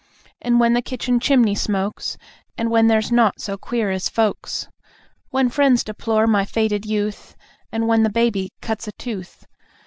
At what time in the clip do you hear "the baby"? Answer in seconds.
8.01-8.49